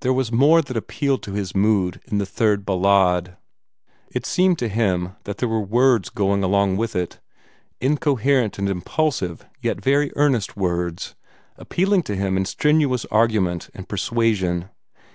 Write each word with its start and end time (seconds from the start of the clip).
There 0.00 0.12
was 0.12 0.30
more 0.30 0.60
that 0.60 0.76
appealed 0.76 1.22
to 1.22 1.32
his 1.32 1.54
mood 1.54 2.02
in 2.08 2.18
the 2.18 2.26
Third 2.26 2.66
Ballade. 2.66 3.38
It 4.12 4.26
seemed 4.26 4.58
to 4.58 4.68
him 4.68 5.16
that 5.24 5.38
there 5.38 5.48
were 5.48 5.62
words 5.62 6.10
going 6.10 6.44
along 6.44 6.76
with 6.76 6.94
it 6.94 7.20
incoherent 7.80 8.58
and 8.58 8.68
impulsive 8.68 9.46
yet 9.62 9.82
very 9.82 10.12
earnest 10.14 10.58
words, 10.58 11.14
appealing 11.56 12.02
to 12.02 12.16
him 12.16 12.36
in 12.36 12.44
strenuous 12.44 13.06
argument 13.06 13.70
and 13.72 13.88
persuasion. 13.88 14.68